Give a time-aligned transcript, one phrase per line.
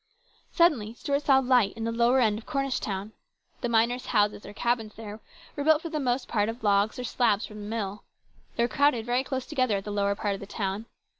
[0.51, 3.13] Suddenly Stuart saw a light in the lower end of Cornish town.
[3.61, 5.19] The miners' houses or cabins there
[5.55, 8.01] were built for the most part of logs or slabs from the DISAPPOINTMENT.
[8.57, 8.57] 237 mill.
[8.57, 10.87] They were crowded very close together at the lower part of the town.